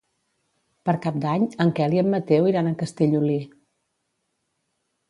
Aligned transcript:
Per 0.89 0.95
Cap 1.03 1.19
d'Any 1.25 1.45
en 1.65 1.75
Quel 1.81 1.95
i 1.99 2.01
en 2.05 2.09
Mateu 2.15 2.51
iran 2.53 2.71
a 2.71 2.75
Castellolí. 2.81 3.39